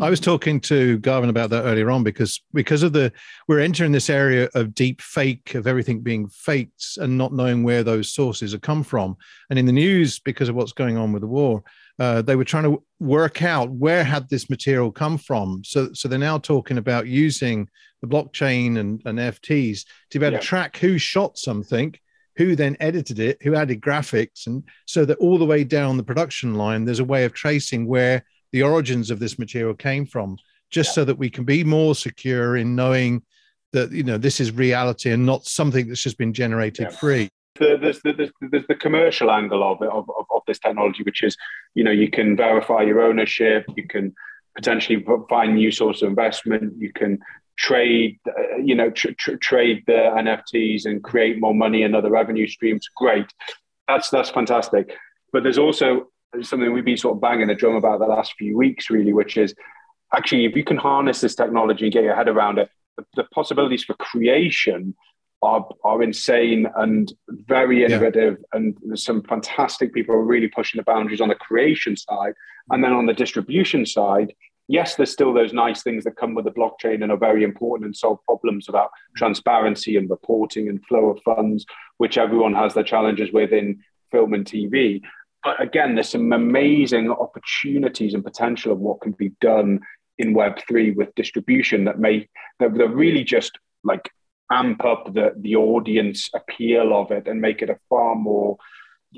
[0.00, 3.12] I was talking to Garvin about that earlier on because because of the
[3.48, 7.82] we're entering this area of deep fake of everything being faked and not knowing where
[7.82, 9.16] those sources have come from.
[9.50, 11.62] And in the news, because of what's going on with the war,
[11.98, 15.62] uh, they were trying to work out where had this material come from.
[15.64, 17.68] So so they're now talking about using
[18.00, 20.40] the blockchain and, and NFTs to be able yeah.
[20.40, 21.94] to track who shot something
[22.36, 26.04] who then edited it, who added graphics, and so that all the way down the
[26.04, 30.38] production line, there's a way of tracing where the origins of this material came from,
[30.70, 30.94] just yeah.
[30.94, 33.22] so that we can be more secure in knowing
[33.72, 36.96] that you know this is reality and not something that's just been generated yeah.
[36.96, 37.28] free.
[37.58, 41.22] There's the, there's, there's the commercial angle of it of, of, of this technology, which
[41.22, 41.36] is
[41.74, 44.14] you know you can verify your ownership, you can
[44.54, 47.18] potentially find new source of investment, you can
[47.56, 52.10] trade, uh, you know, tr- tr- trade the NFTs and create more money and other
[52.10, 52.88] revenue streams.
[52.96, 53.26] Great,
[53.86, 54.96] that's that's fantastic.
[55.32, 56.08] But there's also
[56.42, 59.36] something we've been sort of banging the drum about the last few weeks, really, which
[59.36, 59.54] is
[60.14, 63.24] actually if you can harness this technology and get your head around it, the, the
[63.24, 64.94] possibilities for creation
[65.42, 68.38] are, are insane and very innovative.
[68.38, 68.58] Yeah.
[68.58, 72.34] And there's some fantastic people are really pushing the boundaries on the creation side.
[72.70, 74.34] And then on the distribution side,
[74.66, 77.86] yes, there's still those nice things that come with the blockchain and are very important
[77.86, 81.64] and solve problems about transparency and reporting and flow of funds,
[81.98, 85.02] which everyone has their challenges with in film and TV.
[85.44, 89.80] But again, there's some amazing opportunities and potential of what can be done
[90.18, 93.52] in Web3 with distribution that may that, that really just
[93.84, 94.10] like
[94.50, 98.56] amp up the, the audience appeal of it and make it a far more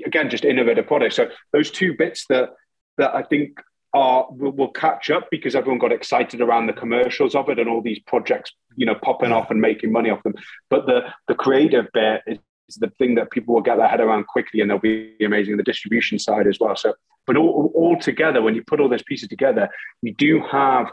[0.05, 1.15] again just innovative product.
[1.15, 2.49] So those two bits that
[2.97, 3.59] that I think
[3.93, 7.67] are will, will, catch up because everyone got excited around the commercials of it and
[7.67, 10.35] all these projects, you know, popping off and making money off them.
[10.69, 12.37] But the the creative bit is
[12.71, 15.57] is the thing that people will get their head around quickly and they'll be amazing.
[15.57, 16.75] The distribution side as well.
[16.75, 16.93] So,
[17.27, 19.69] but all, all together, when you put all those pieces together,
[20.01, 20.91] you do have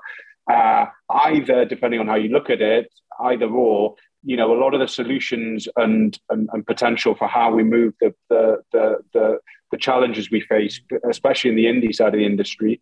[0.50, 4.74] uh, either, depending on how you look at it, either or, you know, a lot
[4.74, 9.38] of the solutions and, and, and potential for how we move the, the, the, the,
[9.72, 12.80] the challenges we face, especially in the indie side of the industry,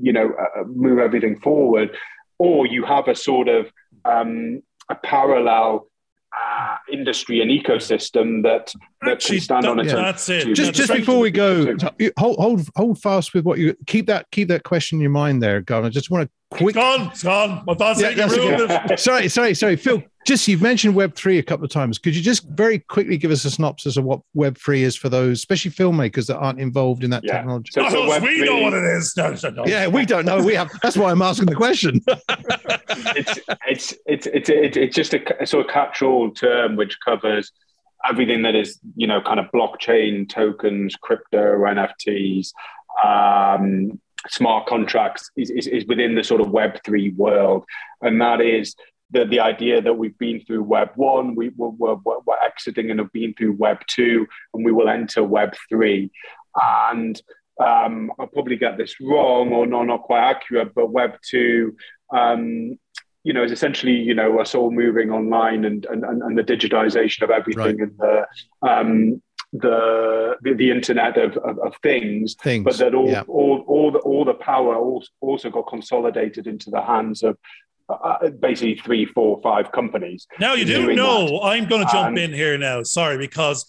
[0.00, 1.90] you know, uh, move everything forward.
[2.38, 3.70] Or you have a sort of
[4.04, 5.88] um, a parallel
[6.32, 10.04] uh, industry and ecosystem that, that Actually, can stand that, on its yeah, own.
[10.04, 10.54] That's it.
[10.54, 11.76] Just, just before we go,
[12.18, 15.42] hold, hold hold fast with what you keep that keep that question in your mind
[15.42, 15.90] there, Governor.
[15.90, 16.76] Just want to quick.
[16.76, 17.08] It's gone.
[17.08, 17.64] It's gone.
[17.66, 20.02] My thoughts yeah, sorry, sorry, sorry, Phil.
[20.28, 21.96] Just you've mentioned Web three a couple of times.
[21.96, 25.08] Could you just very quickly give us a synopsis of what Web three is for
[25.08, 27.38] those, especially filmmakers that aren't involved in that yeah.
[27.38, 27.70] technology?
[27.72, 29.16] So, so Web we know what it is.
[29.16, 29.66] No, no, no.
[29.66, 30.44] Yeah, we don't know.
[30.44, 30.70] We have.
[30.82, 32.02] That's why I'm asking the question.
[32.08, 37.50] it's it's it's it's it's, it's just a, a sort of catch-all term which covers
[38.06, 42.52] everything that is you know kind of blockchain tokens, crypto, NFTs.
[43.02, 47.64] Um, smart contracts is, is, is within the sort of Web3 world.
[48.02, 48.74] And that is
[49.10, 53.00] the, the idea that we've been through Web 1, we, we're, we're, we're exiting and
[53.00, 56.10] have been through Web 2, and we will enter Web 3.
[56.60, 57.20] And
[57.64, 61.76] um, I'll probably get this wrong or not, not quite accurate, but Web two,
[62.14, 62.78] um,
[63.24, 67.22] you know, is essentially you know us all moving online and and, and the digitization
[67.22, 67.80] of everything right.
[67.80, 68.26] and the
[68.62, 69.22] um,
[69.54, 73.22] the, the, the internet of, of, of things, things, but that all, yeah.
[73.26, 74.76] all all the all the power
[75.20, 77.36] also got consolidated into the hands of
[77.88, 80.26] uh, basically three, four, five companies.
[80.38, 82.82] Now you do know I'm going to jump in here now.
[82.82, 83.64] Sorry, because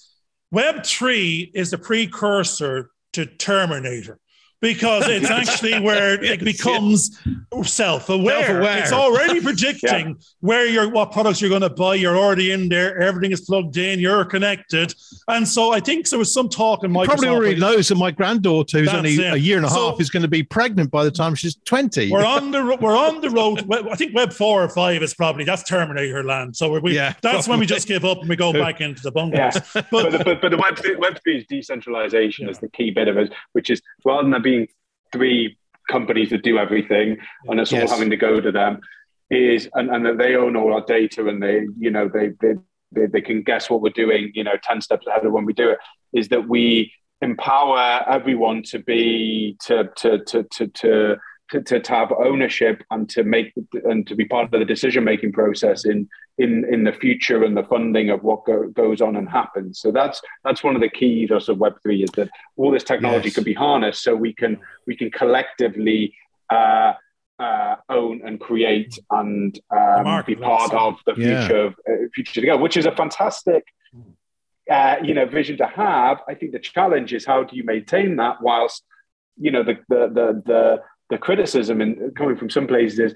[0.52, 4.20] Web three is the precursor to Terminator
[4.62, 7.20] because it's actually where it becomes
[7.64, 8.46] self-aware.
[8.46, 8.78] self-aware.
[8.80, 10.14] It's already predicting yeah.
[10.42, 11.96] where you're, what products you're going to buy.
[11.96, 13.00] You're already in there.
[13.02, 14.00] Everything is plugged in.
[14.00, 14.94] You're connected.
[15.28, 17.06] And so I think there was some talk in Microsoft.
[17.06, 19.34] Probably already knows that my granddaughter, who's only it.
[19.34, 21.56] a year and a so half, is going to be pregnant by the time she's
[21.66, 22.12] 20.
[22.12, 23.66] We're on the we're on the road.
[23.72, 26.56] I think Web four or five is probably that's Terminator land.
[26.56, 27.50] So we, yeah, that's probably.
[27.50, 29.56] when we just give up and we go back into the bunkers.
[29.56, 29.62] Yeah.
[29.74, 32.52] But, but, but, but, the Web Web three is decentralization yeah.
[32.52, 34.68] is the key bit of it, which is rather than being
[35.12, 35.58] three
[35.90, 37.90] companies that do everything and it's yes.
[37.90, 38.80] all having to go to them
[39.32, 42.54] is and, and that they own all our data and they you know they, they
[42.92, 45.54] they they can guess what we're doing you know 10 steps ahead of when we
[45.54, 45.80] do it
[46.14, 51.18] is that we empower everyone to be to to to to, to
[51.52, 53.52] to, to, to, have ownership and to make
[53.84, 56.08] and to be part of the decision making process in
[56.40, 59.80] in in the future and the funding of what go, goes on and happens.
[59.80, 63.30] So that's that's one of the keys of Web three is that all this technology
[63.30, 63.36] yes.
[63.36, 66.16] can be harnessed so we can we can collectively.
[66.50, 66.94] Uh,
[67.40, 71.68] uh, own and create and um, be part of the future yeah.
[71.68, 73.64] of uh, future to go, which is a fantastic,
[74.70, 76.22] uh, you know, vision to have.
[76.28, 78.84] I think the challenge is how do you maintain that whilst,
[79.38, 83.14] you know, the the the the the criticism and coming from some places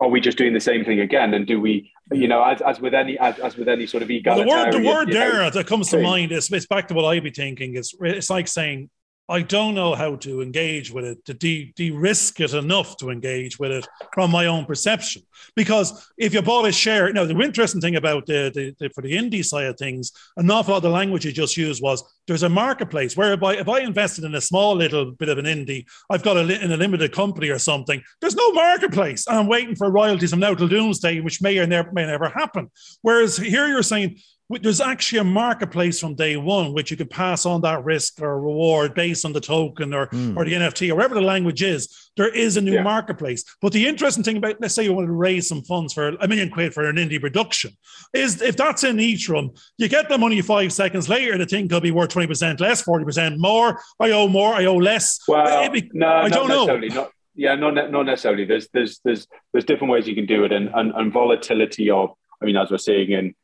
[0.00, 1.34] are we just doing the same thing again?
[1.34, 4.10] And do we you know as, as with any as, as with any sort of
[4.10, 6.88] egalitarian well, the word the word there know, that comes to mind is it's back
[6.88, 8.88] to what i'd be thinking is it's like saying
[9.28, 13.58] I don't know how to engage with it, to de, de-risk it enough to engage
[13.58, 15.22] with it from my own perception.
[15.56, 19.02] Because if you bought a share, now the interesting thing about the, the, the, for
[19.02, 22.04] the indie side of things, an awful lot of the language you just used was
[22.28, 25.86] there's a marketplace whereby if I invested in a small little bit of an indie,
[26.08, 28.02] I've got a in a limited company or something.
[28.20, 31.66] There's no marketplace, and I'm waiting for royalties from now till doomsday, which may or
[31.66, 32.70] never, may never happen.
[33.02, 37.44] Whereas here you're saying there's actually a marketplace from day one which you could pass
[37.46, 40.36] on that risk or reward based on the token or, mm.
[40.36, 42.10] or the nft or whatever the language is.
[42.16, 42.82] There is a new yeah.
[42.82, 43.44] marketplace.
[43.60, 46.28] But the interesting thing about let's say you want to raise some funds for a
[46.28, 47.72] million quid for an indie production
[48.14, 51.82] is if that's in ethereum you get the money five seconds later the thing could
[51.82, 53.80] be worth 20% less 40% more.
[53.98, 55.18] I owe more i owe less.
[55.26, 56.66] Well be, no i don't know.
[56.66, 58.44] not, yeah not, not necessarily.
[58.44, 62.10] There's there's there's there's different ways you can do it and, and, and volatility of
[62.40, 63.34] i mean as we're seeing in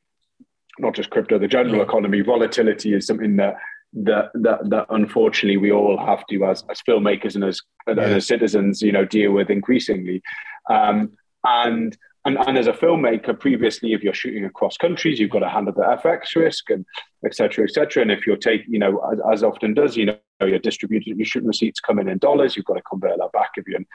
[0.83, 1.85] not just crypto, the general mm.
[1.85, 3.55] economy, volatility is something that
[3.95, 7.93] that that, that unfortunately we all have to as, as filmmakers and as, yeah.
[7.93, 10.23] and as citizens, you know, deal with increasingly.
[10.69, 11.13] Um,
[11.45, 15.49] and and, and as a filmmaker, previously, if you're shooting across countries, you've got to
[15.49, 16.87] handle the FX risk and
[17.27, 18.03] et cetera, et cetera.
[18.03, 21.27] And if you're taking, you know, as, as, often does, you know, you're distributed, your
[21.27, 23.87] shooting receipts come in in dollars, you've got to convert that back if you're in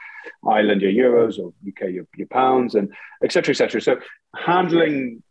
[0.46, 2.92] Ireland, your euros, or UK, your, your pounds, and
[3.24, 3.80] et cetera, et cetera.
[3.80, 3.96] So
[4.36, 5.22] handling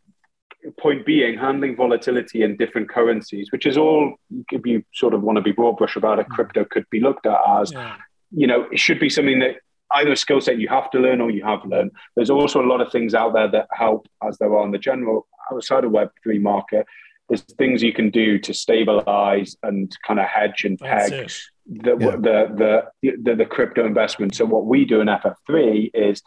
[0.78, 4.14] point being handling volatility in different currencies, which is all
[4.50, 6.30] if you sort of want to be broad brush about it, mm.
[6.30, 7.96] crypto could be looked at as, yeah.
[8.30, 9.56] you know, it should be something that
[9.92, 11.90] either a skill set you have to learn or you have learned.
[12.14, 14.78] There's also a lot of things out there that help, as there are in the
[14.78, 16.86] general outside of Web three market.
[17.28, 21.30] There's things you can do to stabilize and kind of hedge and peg
[21.68, 22.10] the, yeah.
[22.16, 24.34] the, the, the the crypto investment.
[24.34, 26.22] So what we do in FF3 is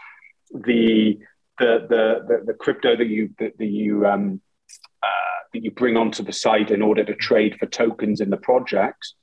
[0.54, 1.18] the
[1.60, 4.42] the the the, the crypto that you that, that you um,
[5.04, 5.08] uh,
[5.54, 9.16] that you bring onto the site in order to trade for tokens in the projects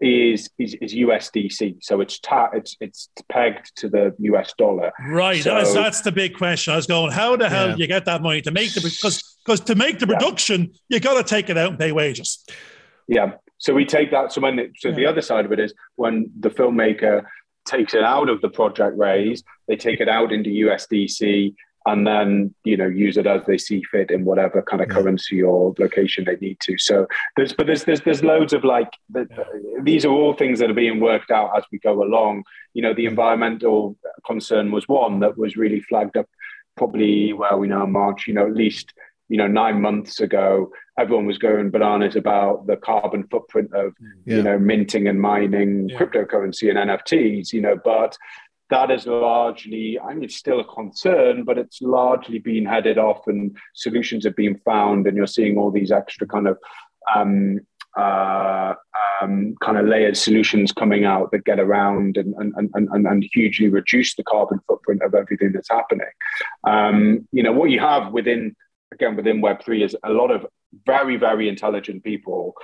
[0.00, 1.78] is is, is USDC.
[1.82, 4.92] So it's ta- it's it's pegged to the US dollar.
[5.08, 5.42] Right.
[5.42, 6.72] So, that's, that's the big question.
[6.72, 7.74] I was going, how the hell yeah.
[7.76, 10.96] do you get that money to make the because because to make the production, yeah.
[10.96, 12.44] you got to take it out and pay wages.
[13.08, 13.32] Yeah.
[13.58, 14.32] So we take that.
[14.32, 14.94] So when it, so yeah.
[14.94, 17.24] the other side of it is when the filmmaker
[17.66, 21.54] takes it out of the project raise, they take it out into USDC
[21.86, 24.94] and then you know use it as they see fit in whatever kind of yeah.
[24.94, 26.76] currency or location they need to.
[26.76, 29.44] So there's but there's there's there's loads of like the, yeah.
[29.82, 32.44] these are all things that are being worked out as we go along.
[32.74, 36.26] You know, the environmental concern was one that was really flagged up
[36.76, 38.26] probably well we know March.
[38.26, 38.92] You know, at least
[39.28, 43.92] you know nine months ago everyone was going bananas about the carbon footprint of
[44.24, 44.36] yeah.
[44.36, 45.98] you know minting and mining yeah.
[45.98, 48.16] cryptocurrency and nfts you know but
[48.70, 53.26] that is largely i mean it's still a concern but it's largely been headed off
[53.26, 56.58] and solutions have been found and you're seeing all these extra kind of
[57.14, 57.60] um,
[57.96, 58.74] uh,
[59.22, 63.26] um, kind of layered solutions coming out that get around and, and, and, and, and
[63.32, 66.06] hugely reduce the carbon footprint of everything that's happening.
[66.64, 68.54] Um, you know, what you have within,
[68.96, 70.46] again, within Web3 is a lot of
[70.84, 72.54] very, very intelligent people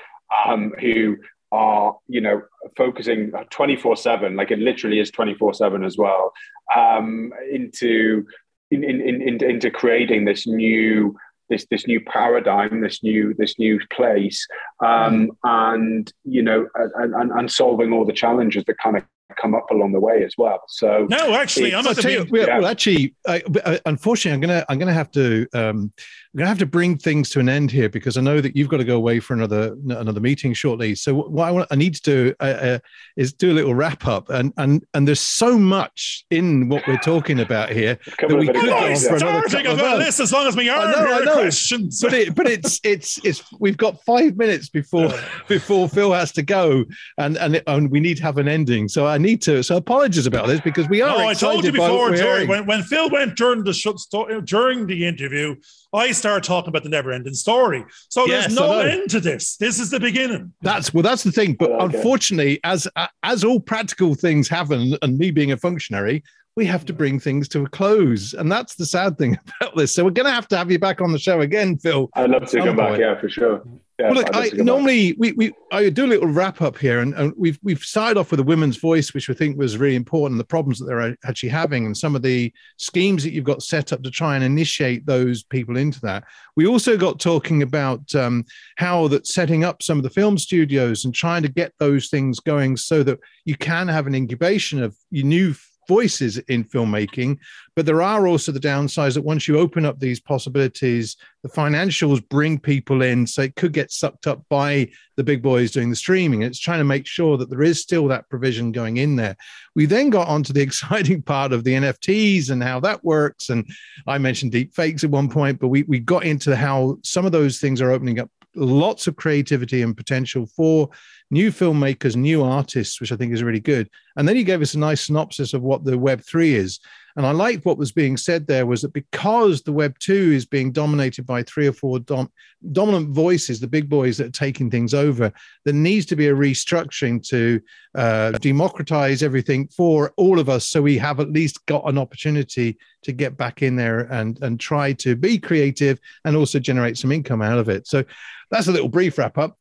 [0.47, 1.17] um, who
[1.53, 2.43] are, you know,
[2.77, 6.33] focusing 24 7, like it literally is 24 7 as well,
[6.75, 8.27] um, into,
[8.71, 11.15] in, in, in, into creating this new
[11.51, 14.47] this this new paradigm, this new this new place,
[14.83, 15.29] um, mm.
[15.45, 19.05] and you know, and, and, and solving all the challenges that kind of
[19.41, 20.63] come up along the way as well.
[20.69, 22.59] So no, actually, I'm not you, well, yeah.
[22.59, 25.93] well, actually, I, uh, unfortunately, I'm gonna I'm gonna have to um,
[26.35, 28.71] I'm gonna have to bring things to an end here because I know that you've
[28.71, 30.95] got to go away for another another meeting shortly.
[30.95, 32.79] So what I want I need to do uh, uh,
[33.17, 36.97] is do a little wrap up, and and and there's so much in what we're
[36.97, 40.47] talking about here that we could go on for another couple of list as long
[40.47, 41.35] as we are I know, I know.
[41.35, 42.01] questions.
[42.01, 45.11] But it, but it's it's it's we've got five minutes before
[45.49, 46.87] before Phil has to go,
[47.19, 48.89] and and, it, and we need to have an ending.
[48.89, 49.63] So I need to.
[49.63, 51.17] So apologies about this because we are.
[51.17, 52.47] No, I told you before, Jerry.
[52.47, 55.57] When, when Phil went during the during the interview,
[55.93, 57.85] I start talking about the never-ending story.
[58.09, 59.57] So yes, there's no end to this.
[59.57, 60.53] This is the beginning.
[60.63, 61.55] That's well, that's the thing.
[61.55, 61.97] But oh, okay.
[61.97, 62.89] unfortunately, as
[63.23, 66.23] as all practical things happen, and me being a functionary,
[66.57, 69.95] we have to bring things to a close, and that's the sad thing about this.
[69.95, 72.11] So we're going to have to have you back on the show again, Phil.
[72.15, 72.79] I'd love to come point.
[72.79, 72.99] back.
[72.99, 73.63] Yeah, for sure.
[73.99, 77.15] Yeah, well, look, I, normally we, we I do a little wrap up here, and,
[77.15, 80.39] and we've we've started off with a women's voice, which I think was really important.
[80.39, 83.93] The problems that they're actually having, and some of the schemes that you've got set
[83.93, 86.25] up to try and initiate those people into that.
[86.57, 91.05] We also got talking about um, how that setting up some of the film studios
[91.05, 94.97] and trying to get those things going so that you can have an incubation of
[95.11, 95.55] your new
[95.89, 97.39] voices in filmmaking,
[97.75, 102.27] but there are also the downsides that once you open up these possibilities, the financials
[102.29, 105.97] bring people in, so it could get sucked up by the big boys doing the
[105.97, 106.43] streaming.
[106.43, 109.37] It's trying to make sure that there is still that provision going in there.
[109.75, 113.69] We then got onto the exciting part of the NFTs and how that works, and
[114.07, 117.33] I mentioned deep fakes at one point, but we we got into how some of
[117.33, 120.91] those things are opening up lots of creativity and potential for
[121.31, 123.89] new filmmakers, new artists, which I think is really good.
[124.17, 126.81] And then he gave us a nice synopsis of what the Web 3 is.
[127.17, 130.47] And I liked what was being said there was that because the Web 2 is
[130.47, 132.33] being dominated by three or four dom-
[132.73, 135.33] dominant voices, the big boys that are taking things over,
[135.65, 137.61] there needs to be a restructuring to
[137.95, 142.79] uh, democratize everything for all of us so we have at least got an opportunity
[143.03, 147.13] to get back in there and, and try to be creative and also generate some
[147.13, 147.87] income out of it.
[147.87, 148.05] So
[148.51, 149.59] that's a little brief wrap up.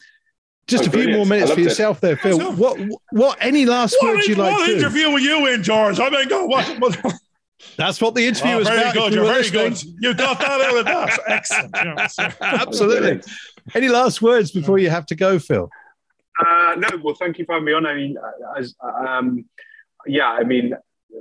[0.68, 1.18] Just oh, a few brilliant.
[1.18, 2.02] more minutes for yourself it.
[2.02, 2.40] there, Phil.
[2.40, 2.80] So, what
[3.12, 4.74] what any last what words you'd like what to?
[4.74, 6.00] What interview were you in, George?
[6.00, 6.70] I mean, go what?
[7.62, 7.78] what?
[7.78, 8.94] That's what the interview oh, was very about.
[8.94, 9.74] Good, you're very listening.
[9.74, 10.04] good.
[10.04, 11.20] You got that out of that.
[11.28, 11.76] Excellent.
[11.76, 13.22] Yeah, Absolutely.
[13.74, 15.70] Any last words before you have to go, Phil?
[16.40, 16.90] Uh, no.
[17.04, 17.86] Well, thank you for having me on.
[17.86, 18.18] I mean,
[18.58, 19.46] as um,
[20.06, 20.76] yeah, I mean,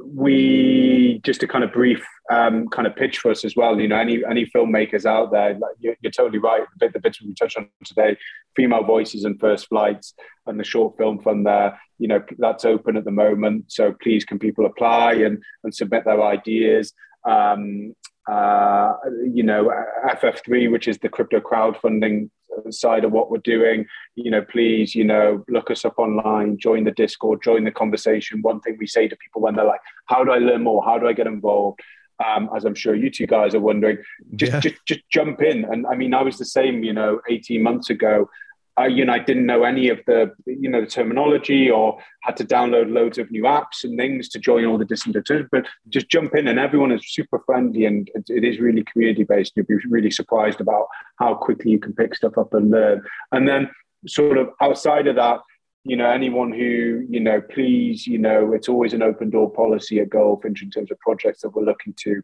[0.05, 3.81] we just a kind of brief um, kind of pitch for us as well.
[3.81, 6.63] You know, any any filmmakers out there, like, you're, you're, totally right.
[6.63, 8.17] The, bit, the bits we touched on today,
[8.57, 10.15] female voices and first flights,
[10.47, 11.79] and the short film fund there.
[12.01, 13.67] You know, that's open at the moment.
[13.69, 16.93] So please, can people apply and and submit their ideas?
[17.25, 17.95] Um,
[18.29, 18.95] uh,
[19.33, 19.71] you know,
[20.09, 22.31] FF3, which is the crypto crowdfunding
[22.71, 26.85] side of what we're doing, you know, please, you know, look us up online, join
[26.85, 28.43] the Discord, join the conversation.
[28.43, 30.85] One thing we say to people when they're like, "How do I learn more?
[30.85, 31.81] How do I get involved?"
[32.25, 33.99] Um, as I'm sure you two guys are wondering,
[34.37, 34.61] just yeah.
[34.61, 35.65] just just jump in.
[35.65, 38.29] And I mean, I was the same, you know, 18 months ago.
[38.81, 42.37] I, you know, I didn't know any of the, you know, the terminology or had
[42.39, 45.51] to download loads of new apps and things to join all the different.
[45.53, 49.25] But just jump in, and everyone is super friendly, and it, it is really community
[49.25, 49.53] based.
[49.55, 53.03] You'll be really surprised about how quickly you can pick stuff up and learn.
[53.33, 53.71] And then,
[54.07, 55.41] sort of outside of that,
[55.85, 60.01] you know, anyone who, you know, please, you know, it's always an open door policy
[60.01, 62.23] at Goldfinch in terms of projects that we're looking to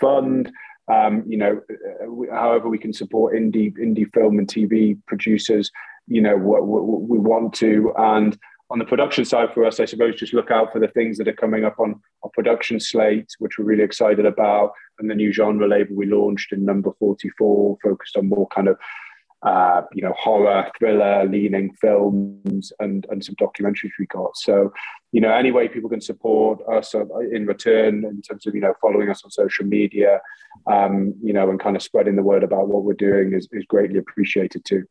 [0.00, 0.50] fund.
[0.90, 5.70] Um, you know, uh, however we can support indie indie film and TV producers,
[6.08, 7.92] you know, what, what we want to.
[7.96, 8.36] And
[8.70, 11.28] on the production side for us, I suppose just look out for the things that
[11.28, 15.32] are coming up on our production slate, which we're really excited about, and the new
[15.32, 18.76] genre label we launched in number 44, focused on more kind of
[19.42, 24.36] uh, you know, horror, thriller leaning films and, and some documentaries we got.
[24.36, 24.72] So,
[25.12, 28.74] you know, any way people can support us in return in terms of, you know,
[28.80, 30.20] following us on social media,
[30.66, 33.64] um, you know, and kind of spreading the word about what we're doing is, is
[33.68, 34.84] greatly appreciated too.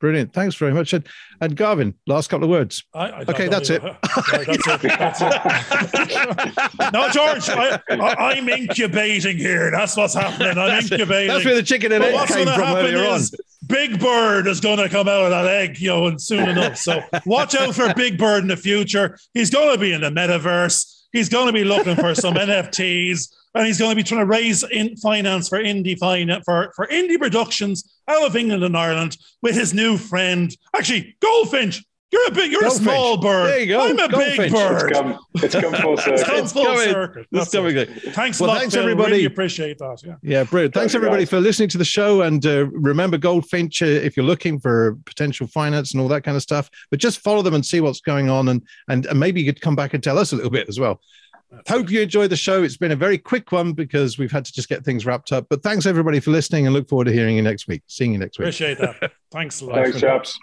[0.00, 0.32] Brilliant.
[0.32, 0.92] Thanks very much.
[0.92, 1.06] And,
[1.40, 2.84] and Garvin, last couple of words.
[2.94, 3.82] I, I okay, that's it.
[3.82, 4.98] that's it.
[4.98, 6.92] That's it.
[6.92, 9.70] no, George, I, am incubating here.
[9.72, 10.56] That's what's happening.
[10.56, 11.28] I'm incubating.
[11.28, 13.20] That's where the chicken and egg came from earlier on.
[13.68, 16.76] Big Bird is going to come out of that egg, you know, and soon enough.
[16.76, 19.18] So watch out for Big Bird in the future.
[19.34, 20.97] He's going to be in the metaverse.
[21.12, 24.26] He's going to be looking for some NFTs, and he's going to be trying to
[24.26, 29.16] raise in finance for indie finance for, for indie productions out of England and Ireland
[29.42, 31.84] with his new friend, actually Goldfinch.
[32.10, 32.80] You're a big, you're Goldfinch.
[32.80, 33.48] a small bird.
[33.48, 33.86] There you go.
[33.86, 34.36] I'm a Goldfinch.
[34.38, 34.90] big bird.
[34.90, 36.14] It's come, it's come full circle.
[36.14, 37.24] It's come full circle.
[37.30, 38.02] That's coming good.
[38.14, 38.82] Thanks well, a lot, thanks Phil.
[38.82, 39.12] everybody.
[39.12, 40.00] Really appreciate that.
[40.02, 40.72] Yeah, yeah, brilliant.
[40.72, 42.22] Thanks everybody for listening to the show.
[42.22, 46.36] And uh, remember, Goldfinch, uh, if you're looking for potential finance and all that kind
[46.36, 49.42] of stuff, but just follow them and see what's going on, and and, and maybe
[49.42, 51.02] you could come back and tell us a little bit as well.
[51.50, 52.62] That's Hope you enjoyed the show.
[52.62, 55.46] It's been a very quick one because we've had to just get things wrapped up.
[55.48, 57.82] But thanks everybody for listening, and look forward to hearing you next week.
[57.86, 58.44] Seeing you next week.
[58.46, 59.12] Appreciate that.
[59.30, 59.76] Thanks a lot.
[59.84, 60.38] Thanks, chaps.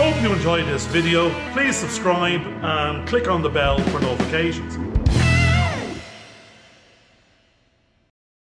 [0.00, 1.28] Hope you enjoyed this video.
[1.52, 4.89] Please subscribe and click on the bell for notifications.